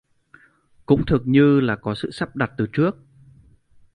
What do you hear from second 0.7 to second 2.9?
cũng thực như là có sự sắp đặt từ